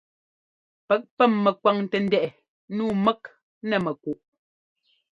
[0.87, 2.35] Pɛk pɛ́m mɛkwaŋtɛ ndɛꞌɛ
[2.75, 3.21] nǔu mɛk
[3.67, 4.19] nɛ mɛkuꞌ.